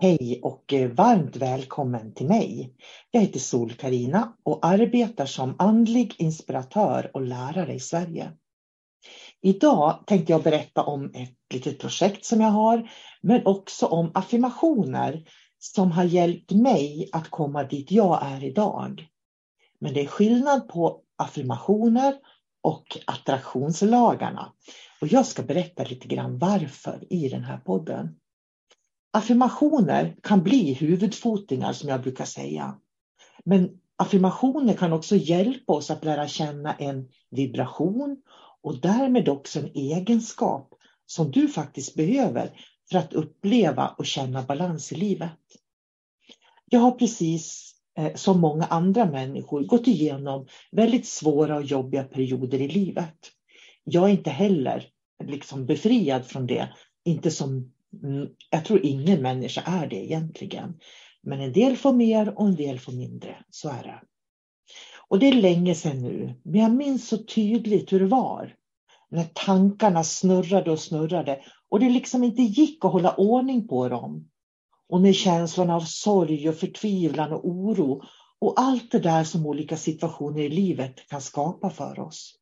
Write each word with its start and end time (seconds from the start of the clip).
Hej 0.00 0.40
och 0.42 0.72
eh, 0.72 0.90
varmt 0.90 1.36
välkommen 1.36 2.14
till 2.14 2.26
mig. 2.26 2.74
Jag 3.10 3.20
heter 3.20 3.38
sol 3.38 3.72
karina 3.72 4.36
och 4.42 4.66
arbetar 4.66 5.26
som 5.26 5.54
andlig 5.58 6.14
inspiratör 6.18 7.10
och 7.14 7.22
lärare 7.22 7.74
i 7.74 7.80
Sverige. 7.80 8.32
Idag 9.42 10.04
tänkte 10.06 10.32
jag 10.32 10.42
berätta 10.42 10.82
om 10.82 11.10
ett 11.14 11.36
litet 11.54 11.78
projekt 11.78 12.24
som 12.24 12.40
jag 12.40 12.48
har, 12.48 12.90
men 13.22 13.46
också 13.46 13.86
om 13.86 14.10
affirmationer 14.14 15.24
som 15.58 15.92
har 15.92 16.04
hjälpt 16.04 16.50
mig 16.50 17.08
att 17.12 17.30
komma 17.30 17.64
dit 17.64 17.90
jag 17.90 18.18
är 18.22 18.44
idag. 18.44 19.06
Men 19.80 19.94
det 19.94 20.00
är 20.00 20.06
skillnad 20.06 20.68
på 20.68 21.02
affirmationer 21.16 22.14
och 22.62 22.98
attraktionslagarna. 23.06 24.52
Och 25.00 25.08
jag 25.08 25.26
ska 25.26 25.42
berätta 25.42 25.84
lite 25.84 26.08
grann 26.08 26.38
varför 26.38 27.12
i 27.12 27.28
den 27.28 27.44
här 27.44 27.58
podden. 27.58 28.16
Affirmationer 29.10 30.16
kan 30.22 30.42
bli 30.42 30.72
huvudfotingar 30.72 31.72
som 31.72 31.88
jag 31.88 32.02
brukar 32.02 32.24
säga. 32.24 32.78
Men 33.44 33.80
affirmationer 33.96 34.74
kan 34.74 34.92
också 34.92 35.16
hjälpa 35.16 35.72
oss 35.72 35.90
att 35.90 36.04
lära 36.04 36.28
känna 36.28 36.74
en 36.74 37.08
vibration 37.30 38.16
och 38.62 38.80
därmed 38.80 39.28
också 39.28 39.58
en 39.58 39.70
egenskap 39.74 40.74
som 41.06 41.30
du 41.30 41.48
faktiskt 41.48 41.94
behöver 41.94 42.50
för 42.90 42.98
att 42.98 43.12
uppleva 43.12 43.88
och 43.88 44.06
känna 44.06 44.42
balans 44.42 44.92
i 44.92 44.94
livet. 44.94 45.38
Jag 46.70 46.80
har 46.80 46.90
precis 46.90 47.74
eh, 47.98 48.14
som 48.14 48.40
många 48.40 48.64
andra 48.64 49.04
människor 49.04 49.64
gått 49.64 49.86
igenom 49.86 50.46
väldigt 50.72 51.06
svåra 51.06 51.56
och 51.56 51.62
jobbiga 51.62 52.04
perioder 52.04 52.60
i 52.60 52.68
livet. 52.68 53.18
Jag 53.84 54.04
är 54.04 54.12
inte 54.12 54.30
heller 54.30 54.86
liksom 55.24 55.66
befriad 55.66 56.26
från 56.26 56.46
det, 56.46 56.72
inte 57.04 57.30
som 57.30 57.72
Mm, 58.02 58.28
jag 58.50 58.64
tror 58.64 58.86
ingen 58.86 59.22
människa 59.22 59.62
är 59.66 59.86
det 59.86 59.96
egentligen. 59.96 60.74
Men 61.22 61.40
en 61.40 61.52
del 61.52 61.76
får 61.76 61.92
mer 61.92 62.38
och 62.38 62.48
en 62.48 62.56
del 62.56 62.78
får 62.78 62.92
mindre. 62.92 63.36
Så 63.50 63.68
är 63.68 63.82
det. 63.82 64.02
Och 65.08 65.18
det 65.18 65.28
är 65.28 65.32
länge 65.32 65.74
sedan 65.74 66.02
nu, 66.02 66.40
men 66.42 66.60
jag 66.60 66.72
minns 66.72 67.08
så 67.08 67.18
tydligt 67.18 67.92
hur 67.92 68.00
det 68.00 68.06
var. 68.06 68.54
När 69.10 69.24
tankarna 69.24 70.04
snurrade 70.04 70.70
och 70.70 70.80
snurrade 70.80 71.40
och 71.68 71.80
det 71.80 71.90
liksom 71.90 72.24
inte 72.24 72.42
gick 72.42 72.84
att 72.84 72.92
hålla 72.92 73.14
ordning 73.14 73.68
på 73.68 73.88
dem. 73.88 74.28
Och 74.88 75.00
när 75.00 75.12
känslorna 75.12 75.76
av 75.76 75.80
sorg 75.80 76.48
och 76.48 76.54
förtvivlan 76.54 77.32
och 77.32 77.48
oro 77.48 78.02
och 78.38 78.54
allt 78.56 78.90
det 78.90 78.98
där 78.98 79.24
som 79.24 79.46
olika 79.46 79.76
situationer 79.76 80.42
i 80.42 80.48
livet 80.48 81.08
kan 81.08 81.20
skapa 81.20 81.70
för 81.70 82.00
oss 82.00 82.37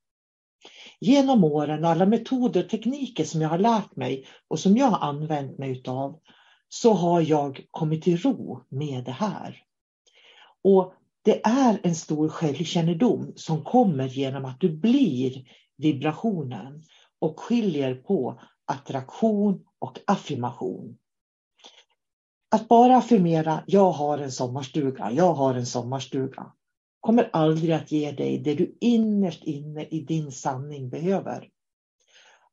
genom 1.00 1.44
åren 1.44 1.84
och 1.84 1.90
alla 1.90 2.06
metoder 2.06 2.64
och 2.64 2.70
tekniker 2.70 3.24
som 3.24 3.40
jag 3.40 3.48
har 3.48 3.58
lärt 3.58 3.96
mig 3.96 4.26
och 4.48 4.58
som 4.58 4.76
jag 4.76 4.86
har 4.86 5.08
använt 5.08 5.58
mig 5.58 5.70
utav 5.70 6.20
så 6.68 6.92
har 6.92 7.20
jag 7.20 7.66
kommit 7.70 8.02
till 8.02 8.16
ro 8.16 8.64
med 8.68 9.04
det 9.04 9.12
här. 9.12 9.62
Och 10.64 10.94
det 11.22 11.46
är 11.46 11.80
en 11.82 11.94
stor 11.94 12.28
självkännedom 12.28 13.32
som 13.36 13.64
kommer 13.64 14.08
genom 14.08 14.44
att 14.44 14.60
du 14.60 14.76
blir 14.76 15.44
vibrationen 15.76 16.82
och 17.18 17.40
skiljer 17.40 17.94
på 17.94 18.40
attraktion 18.64 19.64
och 19.78 19.98
affirmation. 20.06 20.98
Att 22.50 22.68
bara 22.68 22.96
affirmera, 22.96 23.62
jag 23.66 23.90
har 23.90 24.18
en 24.18 24.32
sommarstuga, 24.32 25.12
jag 25.12 25.34
har 25.34 25.54
en 25.54 25.66
sommarstuga 25.66 26.52
kommer 27.06 27.30
aldrig 27.32 27.74
att 27.74 27.92
ge 27.92 28.12
dig 28.12 28.38
det 28.38 28.54
du 28.54 28.76
innerst 28.80 29.44
inne 29.44 29.84
i 29.84 30.00
din 30.00 30.32
sanning 30.32 30.90
behöver. 30.90 31.48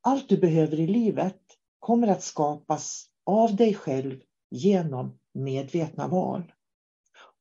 Allt 0.01 0.29
du 0.29 0.37
behöver 0.37 0.79
i 0.79 0.87
livet 0.87 1.41
kommer 1.79 2.07
att 2.07 2.23
skapas 2.23 3.05
av 3.25 3.55
dig 3.55 3.73
själv 3.73 4.19
genom 4.51 5.19
medvetna 5.33 6.07
val. 6.07 6.51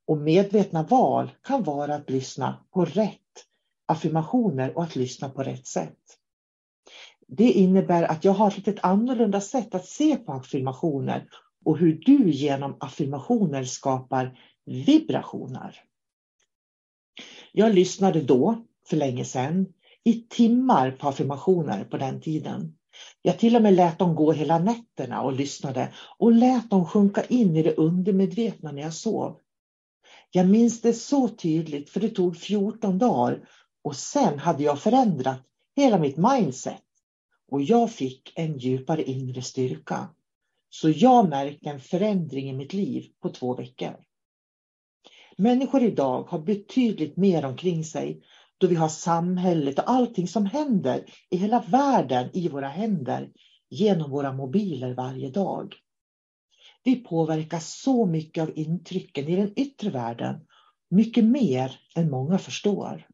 Och 0.07 0.19
medvetna 0.19 0.83
val 0.83 1.31
kan 1.43 1.63
vara 1.63 1.95
att 1.95 2.11
lyssna 2.11 2.65
på 2.71 2.85
rätt 2.85 3.19
affirmationer 3.87 4.77
och 4.77 4.83
att 4.83 4.97
lyssna 4.97 5.29
på 5.29 5.43
rätt 5.43 5.67
sätt. 5.67 6.19
Det 7.29 7.53
innebär 7.53 8.03
att 8.03 8.25
jag 8.25 8.33
har 8.33 8.49
ett 8.49 8.67
lite 8.67 8.83
annorlunda 8.83 9.41
sätt 9.41 9.75
att 9.75 9.87
se 9.87 10.17
på 10.17 10.33
affirmationer 10.33 11.29
och 11.65 11.79
hur 11.79 11.93
du 11.93 12.31
genom 12.31 12.77
affirmationer 12.81 13.65
skapar 13.65 14.39
vibrationer. 14.65 15.81
Jag 17.53 17.75
lyssnade 17.75 18.21
då, 18.21 18.57
för 18.87 18.97
länge 18.97 19.25
sedan, 19.25 19.67
i 20.05 20.15
timmar 20.15 20.91
på 20.91 21.09
affirmationer 21.09 21.85
på 21.85 21.97
den 21.97 22.21
tiden. 22.21 22.77
Jag 23.23 23.39
till 23.39 23.57
och 23.57 23.63
med 23.63 23.75
lät 23.75 23.99
dem 23.99 24.15
gå 24.15 24.33
hela 24.33 24.59
nätterna 24.59 25.23
och 25.23 25.33
lyssnade 25.33 25.93
och 26.19 26.33
lät 26.33 26.71
dem 26.71 26.87
sjunka 26.87 27.25
in 27.25 27.57
i 27.57 27.63
det 27.63 27.75
undermedvetna 27.77 28.73
när 28.73 28.83
jag 28.83 28.95
sov. 28.95 29.37
Jag 30.31 30.47
minns 30.49 30.81
det 30.81 30.93
så 30.93 31.29
tydligt 31.29 31.91
för 31.91 32.01
det 32.01 32.09
tog 32.09 32.37
14 32.37 32.99
dagar 32.99 33.49
och 33.85 33.97
sen 33.97 34.39
hade 34.39 34.63
jag 34.63 34.79
förändrat 34.79 35.41
hela 35.77 35.99
mitt 35.99 36.17
mindset 36.17 36.83
och 37.51 37.63
jag 37.63 37.91
fick 37.91 38.33
en 38.35 38.59
djupare 38.59 39.03
inre 39.03 39.43
styrka. 39.43 40.09
Så 40.71 40.91
jag 40.91 41.29
märkte 41.29 41.69
en 41.71 41.81
förändring 41.81 42.51
i 42.51 42.53
mitt 42.53 42.73
liv 42.73 43.05
på 43.23 43.29
två 43.29 43.55
veckor. 43.55 43.97
Människor 45.37 45.83
idag 45.83 46.23
har 46.23 46.39
betydligt 46.39 47.17
mer 47.17 47.45
omkring 47.45 47.85
sig 47.85 48.23
då 48.59 48.67
vi 48.67 48.75
har 48.75 48.89
samhället 48.89 49.79
och 49.79 49.91
allting 49.91 50.29
som 50.29 50.47
händer 50.47 51.05
i 51.31 51.37
hela 51.37 51.61
världen 51.61 52.31
i 52.33 52.49
våra 52.49 52.69
händer 52.69 53.29
genom 53.71 54.11
våra 54.11 54.33
mobiler 54.33 54.95
varje 54.95 55.31
dag. 55.31 55.75
Vi 56.85 56.97
påverkas 56.97 57.81
så 57.83 58.07
mycket 58.07 58.43
av 58.43 58.59
intrycken 58.59 59.29
i 59.29 59.37
den 59.37 59.53
yttre 59.57 59.91
världen, 59.91 60.37
mycket 60.91 61.25
mer 61.25 61.79
än 61.95 62.11
många 62.11 62.39
förstår. 62.39 63.07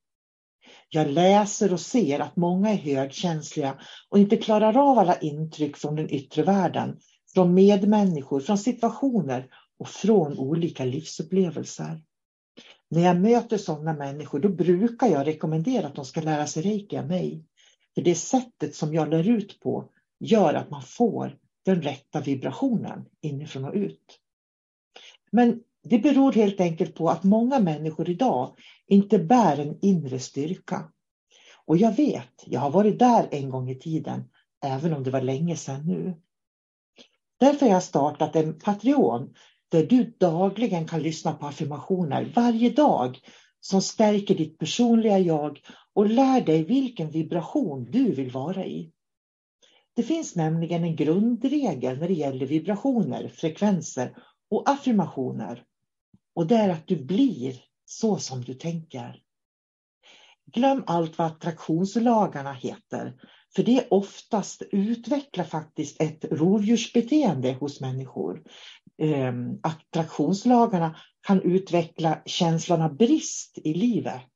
Jag 0.88 1.10
läser 1.10 1.72
och 1.72 1.80
ser 1.80 2.20
att 2.20 2.36
många 2.36 2.70
är 2.70 2.76
högkänsliga 2.76 3.78
och 4.08 4.18
inte 4.18 4.36
klarar 4.36 4.90
av 4.90 4.98
alla 4.98 5.18
intryck 5.18 5.76
från 5.76 5.96
den 5.96 6.14
yttre 6.14 6.42
världen, 6.42 6.98
från 7.34 7.54
medmänniskor, 7.54 8.40
från 8.40 8.58
situationer 8.58 9.46
och 9.78 9.88
från 9.88 10.38
olika 10.38 10.84
livsupplevelser. 10.84 12.02
När 12.90 13.02
jag 13.02 13.20
möter 13.20 13.58
sådana 13.58 13.92
människor 13.92 14.38
då 14.38 14.48
brukar 14.48 15.06
jag 15.06 15.26
rekommendera 15.26 15.86
att 15.86 15.94
de 15.94 16.04
ska 16.04 16.20
lära 16.20 16.46
sig 16.46 16.62
reiki 16.62 16.98
av 16.98 17.06
mig. 17.06 17.44
För 17.94 18.02
det 18.02 18.14
sättet 18.14 18.74
som 18.74 18.94
jag 18.94 19.08
lär 19.08 19.28
ut 19.28 19.60
på 19.60 19.90
gör 20.20 20.54
att 20.54 20.70
man 20.70 20.82
får 20.82 21.38
den 21.64 21.82
rätta 21.82 22.20
vibrationen 22.20 23.04
inifrån 23.20 23.64
och 23.64 23.74
ut. 23.74 24.20
Men 25.32 25.60
det 25.82 25.98
beror 25.98 26.32
helt 26.32 26.60
enkelt 26.60 26.94
på 26.94 27.08
att 27.08 27.24
många 27.24 27.60
människor 27.60 28.10
idag 28.10 28.56
inte 28.86 29.18
bär 29.18 29.60
en 29.60 29.78
inre 29.82 30.18
styrka. 30.18 30.92
Och 31.66 31.76
jag 31.76 31.96
vet, 31.96 32.44
jag 32.46 32.60
har 32.60 32.70
varit 32.70 32.98
där 32.98 33.28
en 33.30 33.50
gång 33.50 33.70
i 33.70 33.78
tiden, 33.78 34.24
även 34.64 34.92
om 34.92 35.02
det 35.02 35.10
var 35.10 35.20
länge 35.20 35.56
sedan 35.56 35.86
nu. 35.86 36.14
Därför 37.40 37.66
har 37.66 37.72
jag 37.72 37.82
startat 37.82 38.36
en 38.36 38.58
Patreon 38.58 39.34
där 39.68 39.86
du 39.86 40.14
dagligen 40.20 40.86
kan 40.86 41.02
lyssna 41.02 41.32
på 41.32 41.46
affirmationer 41.46 42.32
varje 42.36 42.70
dag 42.70 43.18
som 43.60 43.82
stärker 43.82 44.34
ditt 44.34 44.58
personliga 44.58 45.18
jag 45.18 45.60
och 45.94 46.06
lär 46.10 46.40
dig 46.40 46.64
vilken 46.64 47.10
vibration 47.10 47.90
du 47.90 48.12
vill 48.12 48.30
vara 48.30 48.66
i. 48.66 48.92
Det 49.96 50.02
finns 50.02 50.36
nämligen 50.36 50.84
en 50.84 50.96
grundregel 50.96 51.98
när 51.98 52.08
det 52.08 52.14
gäller 52.14 52.46
vibrationer, 52.46 53.28
frekvenser 53.28 54.16
och 54.50 54.70
affirmationer. 54.70 55.64
Och 56.34 56.46
det 56.46 56.56
är 56.56 56.68
att 56.68 56.86
du 56.86 57.04
blir 57.04 57.62
så 57.84 58.18
som 58.18 58.40
du 58.40 58.54
tänker. 58.54 59.22
Glöm 60.52 60.84
allt 60.86 61.18
vad 61.18 61.26
attraktionslagarna 61.26 62.52
heter. 62.52 63.20
För 63.56 63.62
det 63.62 63.88
oftast 63.90 64.62
utvecklar 64.72 65.44
faktiskt 65.44 66.02
ett 66.02 66.24
rovdjursbeteende 66.24 67.52
hos 67.52 67.80
människor. 67.80 68.42
Eh, 69.02 69.32
attraktionslagarna 69.62 70.96
kan 71.26 71.42
utveckla 71.42 72.22
känslan 72.26 72.82
av 72.82 72.96
brist 72.96 73.58
i 73.64 73.74
livet. 73.74 74.30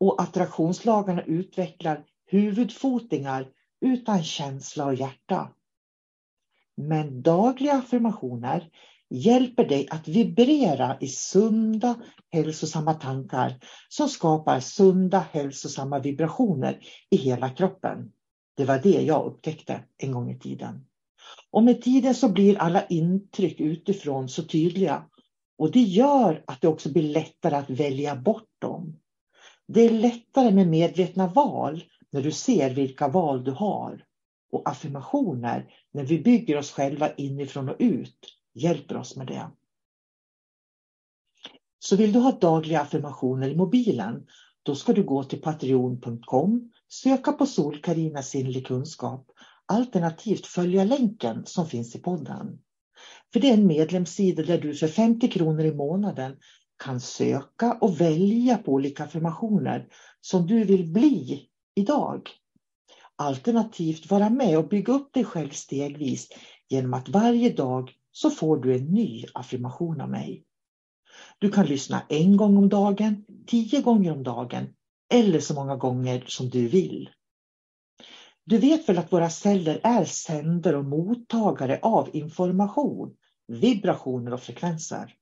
Och 0.00 0.22
attraktionslagarna 0.22 1.22
utvecklar 1.22 2.04
huvudfotingar 2.26 3.48
utan 3.80 4.24
känsla 4.24 4.86
och 4.86 4.94
hjärta. 4.94 5.52
Men 6.76 7.22
dagliga 7.22 7.72
affirmationer 7.72 8.70
hjälper 9.10 9.68
dig 9.68 9.88
att 9.90 10.08
vibrera 10.08 10.96
i 11.00 11.08
sunda, 11.08 11.94
hälsosamma 12.30 12.94
tankar 12.94 13.54
som 13.88 14.08
skapar 14.08 14.60
sunda, 14.60 15.26
hälsosamma 15.32 15.98
vibrationer 15.98 16.78
i 17.10 17.16
hela 17.16 17.50
kroppen. 17.50 18.12
Det 18.56 18.64
var 18.64 18.78
det 18.78 19.02
jag 19.02 19.26
upptäckte 19.26 19.84
en 19.98 20.12
gång 20.12 20.30
i 20.30 20.38
tiden. 20.38 20.86
Och 21.52 21.62
med 21.62 21.82
tiden 21.82 22.14
så 22.14 22.28
blir 22.28 22.58
alla 22.58 22.86
intryck 22.86 23.60
utifrån 23.60 24.28
så 24.28 24.42
tydliga. 24.42 25.04
Och 25.58 25.70
det 25.70 25.80
gör 25.80 26.44
att 26.46 26.60
det 26.60 26.68
också 26.68 26.92
blir 26.92 27.02
lättare 27.02 27.56
att 27.56 27.70
välja 27.70 28.16
bort 28.16 28.50
dem. 28.58 29.00
Det 29.68 29.80
är 29.80 29.90
lättare 29.90 30.50
med 30.50 30.68
medvetna 30.68 31.26
val 31.26 31.84
när 32.10 32.22
du 32.22 32.30
ser 32.30 32.74
vilka 32.74 33.08
val 33.08 33.44
du 33.44 33.50
har. 33.50 34.04
Och 34.52 34.68
affirmationer, 34.68 35.74
när 35.92 36.04
vi 36.04 36.18
bygger 36.18 36.58
oss 36.58 36.70
själva 36.70 37.14
inifrån 37.14 37.68
och 37.68 37.76
ut, 37.78 38.18
hjälper 38.54 38.96
oss 38.96 39.16
med 39.16 39.26
det. 39.26 39.50
Så 41.78 41.96
vill 41.96 42.12
du 42.12 42.18
ha 42.18 42.32
dagliga 42.32 42.80
affirmationer 42.80 43.48
i 43.48 43.56
mobilen, 43.56 44.26
då 44.62 44.74
ska 44.74 44.92
du 44.92 45.02
gå 45.02 45.24
till 45.24 45.40
patreon.com, 45.40 46.72
söka 46.88 47.32
på 47.32 47.46
sol 47.46 47.80
Karina 47.80 48.22
sinnlig 48.22 48.66
kunskap, 48.66 49.31
alternativt 49.72 50.46
följa 50.46 50.84
länken 50.84 51.42
som 51.46 51.66
finns 51.66 51.96
i 51.96 51.98
podden. 51.98 52.58
För 53.32 53.40
det 53.40 53.50
är 53.50 53.54
en 53.54 53.66
medlemssida 53.66 54.42
där 54.42 54.58
du 54.58 54.74
för 54.74 54.88
50 54.88 55.28
kronor 55.28 55.64
i 55.64 55.74
månaden 55.74 56.36
kan 56.84 57.00
söka 57.00 57.78
och 57.80 58.00
välja 58.00 58.58
på 58.58 58.72
olika 58.72 59.04
affirmationer 59.04 59.88
som 60.20 60.46
du 60.46 60.64
vill 60.64 60.92
bli 60.92 61.46
idag. 61.74 62.30
Alternativt 63.16 64.10
vara 64.10 64.30
med 64.30 64.58
och 64.58 64.68
bygga 64.68 64.92
upp 64.92 65.12
dig 65.12 65.24
själv 65.24 65.50
stegvis 65.50 66.28
genom 66.68 66.94
att 66.94 67.08
varje 67.08 67.50
dag 67.50 67.92
så 68.12 68.30
får 68.30 68.56
du 68.56 68.76
en 68.76 68.84
ny 68.84 69.24
affirmation 69.34 70.00
av 70.00 70.10
mig. 70.10 70.44
Du 71.38 71.50
kan 71.50 71.66
lyssna 71.66 72.02
en 72.08 72.36
gång 72.36 72.56
om 72.56 72.68
dagen, 72.68 73.24
tio 73.46 73.82
gånger 73.82 74.12
om 74.12 74.22
dagen 74.22 74.74
eller 75.14 75.40
så 75.40 75.54
många 75.54 75.76
gånger 75.76 76.24
som 76.26 76.48
du 76.48 76.68
vill. 76.68 77.08
Du 78.44 78.58
vet 78.58 78.88
väl 78.88 78.98
att 78.98 79.12
våra 79.12 79.30
celler 79.30 79.80
är 79.82 80.04
sändare 80.04 80.76
och 80.76 80.84
mottagare 80.84 81.78
av 81.82 82.08
information, 82.12 83.16
vibrationer 83.48 84.32
och 84.32 84.40
frekvenser. 84.40 85.14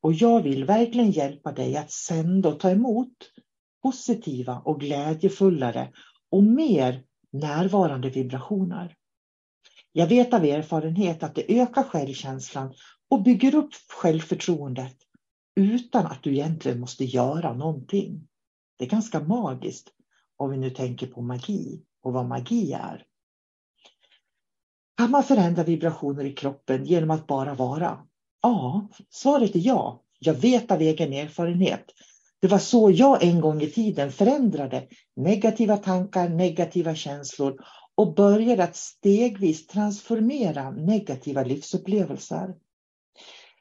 Och 0.00 0.12
jag 0.12 0.42
vill 0.42 0.64
verkligen 0.64 1.10
hjälpa 1.10 1.52
dig 1.52 1.76
att 1.76 1.90
sända 1.90 2.48
och 2.48 2.60
ta 2.60 2.70
emot 2.70 3.32
positiva 3.82 4.58
och 4.64 4.80
glädjefullare 4.80 5.92
och 6.30 6.42
mer 6.42 7.04
närvarande 7.32 8.10
vibrationer. 8.10 8.94
Jag 9.92 10.06
vet 10.06 10.34
av 10.34 10.44
erfarenhet 10.44 11.22
att 11.22 11.34
det 11.34 11.60
ökar 11.60 11.82
självkänslan 11.82 12.74
och 13.10 13.22
bygger 13.22 13.54
upp 13.54 13.70
självförtroendet 13.88 14.96
utan 15.56 16.06
att 16.06 16.22
du 16.22 16.32
egentligen 16.32 16.80
måste 16.80 17.04
göra 17.04 17.52
någonting. 17.52 18.28
Det 18.78 18.84
är 18.84 18.88
ganska 18.88 19.20
magiskt 19.20 19.88
om 20.36 20.50
vi 20.50 20.56
nu 20.56 20.70
tänker 20.70 21.06
på 21.06 21.22
magi 21.22 21.82
och 22.08 22.14
vad 22.14 22.28
magi 22.28 22.72
är. 22.72 23.04
Kan 24.96 25.10
man 25.10 25.22
förändra 25.22 25.62
vibrationer 25.62 26.24
i 26.24 26.32
kroppen 26.32 26.84
genom 26.84 27.10
att 27.10 27.26
bara 27.26 27.54
vara? 27.54 27.98
Ja, 28.42 28.88
svaret 29.10 29.54
är 29.54 29.66
ja. 29.66 30.02
Jag 30.18 30.34
vet 30.34 30.70
av 30.70 30.80
egen 30.80 31.12
erfarenhet. 31.12 31.84
Det 32.40 32.48
var 32.48 32.58
så 32.58 32.90
jag 32.90 33.24
en 33.24 33.40
gång 33.40 33.62
i 33.62 33.70
tiden 33.70 34.12
förändrade 34.12 34.88
negativa 35.16 35.76
tankar, 35.76 36.28
negativa 36.28 36.94
känslor 36.94 37.60
och 37.94 38.14
började 38.14 38.64
att 38.64 38.76
stegvis 38.76 39.66
transformera 39.66 40.70
negativa 40.70 41.42
livsupplevelser. 41.42 42.54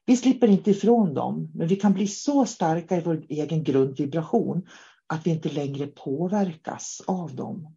Vi 0.05 0.17
slipper 0.17 0.47
inte 0.47 0.71
ifrån 0.71 1.13
dem, 1.13 1.51
men 1.55 1.67
vi 1.67 1.75
kan 1.75 1.93
bli 1.93 2.07
så 2.07 2.45
starka 2.45 2.97
i 2.97 3.01
vår 3.01 3.25
egen 3.29 3.63
grundvibration 3.63 4.67
att 5.07 5.27
vi 5.27 5.31
inte 5.31 5.49
längre 5.49 5.87
påverkas 5.87 7.01
av 7.07 7.35
dem. 7.35 7.75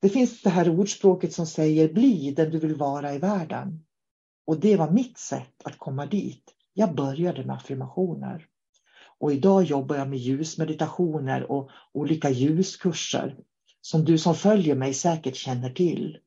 Det 0.00 0.08
finns 0.08 0.42
det 0.42 0.50
här 0.50 0.68
ordspråket 0.68 1.32
som 1.32 1.46
säger 1.46 1.92
bli 1.92 2.30
den 2.30 2.50
du 2.50 2.58
vill 2.58 2.74
vara 2.74 3.14
i 3.14 3.18
världen. 3.18 3.84
Och 4.46 4.60
det 4.60 4.76
var 4.76 4.90
mitt 4.90 5.18
sätt 5.18 5.62
att 5.64 5.78
komma 5.78 6.06
dit. 6.06 6.54
Jag 6.74 6.94
började 6.94 7.44
med 7.44 7.56
affirmationer. 7.56 8.46
Och 9.18 9.32
idag 9.32 9.64
jobbar 9.64 9.96
jag 9.96 10.08
med 10.08 10.18
ljusmeditationer 10.18 11.50
och 11.50 11.70
olika 11.92 12.30
ljuskurser 12.30 13.36
som 13.80 14.04
du 14.04 14.18
som 14.18 14.34
följer 14.34 14.74
mig 14.74 14.94
säkert 14.94 15.36
känner 15.36 15.70
till. 15.70 16.18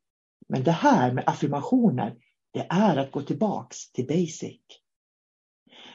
Men 0.48 0.64
det 0.64 0.72
här 0.72 1.12
med 1.12 1.24
affirmationer, 1.28 2.16
det 2.52 2.68
är 2.70 2.98
att 2.98 3.12
gå 3.12 3.22
tillbaks 3.22 3.92
till 3.92 4.08
basic. 4.08 4.60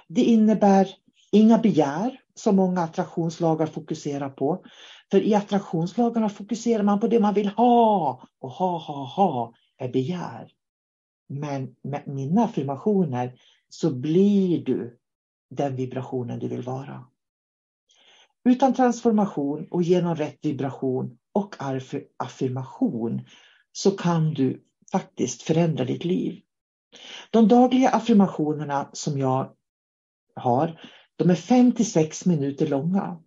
Det 0.08 0.22
innebär 0.24 0.88
inga 1.32 1.58
begär 1.58 2.20
som 2.34 2.56
många 2.56 2.80
attraktionslagar 2.80 3.66
fokuserar 3.66 4.30
på. 4.30 4.64
För 5.10 5.22
i 5.22 5.34
attraktionslagarna 5.34 6.28
fokuserar 6.28 6.82
man 6.82 7.00
på 7.00 7.06
det 7.06 7.20
man 7.20 7.34
vill 7.34 7.48
ha 7.48 8.22
och 8.38 8.50
ha, 8.50 8.78
ha, 8.78 9.04
ha 9.04 9.54
är 9.78 9.92
begär. 9.92 10.52
Men 11.28 11.76
med 11.82 12.08
mina 12.08 12.44
affirmationer 12.44 13.40
så 13.68 13.90
blir 13.90 14.64
du 14.64 14.98
den 15.50 15.76
vibrationen 15.76 16.38
du 16.38 16.48
vill 16.48 16.62
vara. 16.62 17.04
Utan 18.44 18.74
transformation 18.74 19.66
och 19.70 19.82
genom 19.82 20.14
rätt 20.14 20.38
vibration 20.42 21.18
och 21.32 21.56
affirmation 22.16 23.26
så 23.72 23.90
kan 23.90 24.34
du 24.34 24.64
faktiskt 24.92 25.42
förändra 25.42 25.84
ditt 25.84 26.04
liv. 26.04 26.42
De 27.30 27.48
dagliga 27.48 27.90
affirmationerna 27.90 28.90
som 28.92 29.18
jag 29.18 29.54
har, 30.34 30.80
de 31.16 31.30
är 31.30 31.34
5 31.34 31.72
till 31.72 31.90
6 31.90 32.26
minuter 32.26 32.66
långa. 32.66 33.22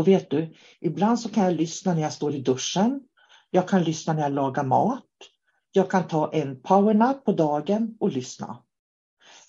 Och 0.00 0.08
vet 0.08 0.30
du, 0.30 0.54
ibland 0.80 1.20
så 1.20 1.28
kan 1.28 1.44
jag 1.44 1.54
lyssna 1.54 1.94
när 1.94 2.02
jag 2.02 2.12
står 2.12 2.34
i 2.34 2.40
duschen. 2.40 3.00
Jag 3.50 3.68
kan 3.68 3.82
lyssna 3.82 4.12
när 4.12 4.22
jag 4.22 4.32
lagar 4.32 4.64
mat. 4.64 5.04
Jag 5.72 5.90
kan 5.90 6.08
ta 6.08 6.32
en 6.32 6.60
powernap 6.62 7.24
på 7.24 7.32
dagen 7.32 7.96
och 8.00 8.12
lyssna. 8.12 8.62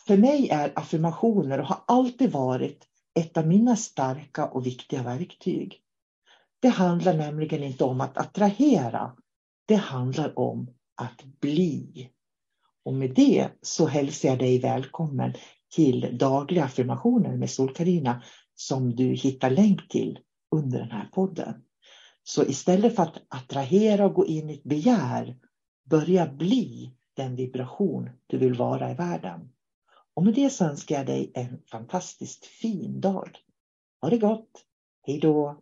För 0.08 0.18
mig 0.18 0.50
är 0.50 0.72
affirmationer 0.76 1.60
och 1.60 1.66
har 1.66 1.84
alltid 1.88 2.32
varit 2.32 2.88
ett 3.20 3.38
av 3.38 3.48
mina 3.48 3.76
starka 3.76 4.48
och 4.48 4.66
viktiga 4.66 5.04
verktyg. 5.04 5.80
Det 6.60 6.70
handlar 6.70 7.14
nämligen 7.14 7.64
inte 7.64 7.84
om 7.84 8.02
att 8.02 8.18
attrahera. 8.18 9.16
Det 9.68 9.76
handlar 9.76 10.40
om 10.40 10.74
att 10.96 11.24
bli. 11.42 12.10
Och 12.86 12.94
med 12.94 13.14
det 13.16 13.50
så 13.62 13.88
hälsar 13.88 14.30
jag 14.30 14.40
dig 14.40 14.60
välkommen 14.60 15.34
till 15.76 16.18
dagliga 16.18 16.64
affirmationer 16.64 17.38
med 17.38 17.50
Sol-Karina 17.50 18.24
som 18.56 18.96
du 18.96 19.06
hittar 19.06 19.50
länk 19.50 19.88
till 19.90 20.20
under 20.52 20.80
den 20.80 20.92
här 20.92 21.10
podden. 21.14 21.64
Så 22.24 22.44
istället 22.44 22.96
för 22.96 23.04
att 23.04 23.22
attrahera 23.28 24.06
och 24.06 24.14
gå 24.14 24.26
in 24.26 24.50
i 24.50 24.54
ett 24.54 24.64
begär, 24.64 25.38
börja 25.90 26.28
bli 26.28 26.94
den 27.14 27.36
vibration 27.36 28.10
du 28.28 28.38
vill 28.38 28.54
vara 28.54 28.92
i 28.92 28.94
världen. 28.94 29.50
Och 30.14 30.24
med 30.24 30.34
det 30.34 30.50
så 30.50 30.66
önskar 30.66 30.96
jag 30.96 31.06
dig 31.06 31.32
en 31.34 31.62
fantastiskt 31.72 32.46
fin 32.46 33.02
dag. 33.02 33.38
Ha 34.02 34.10
det 34.10 34.18
gott! 34.18 34.66
Hej 35.04 35.20
då! 35.20 35.62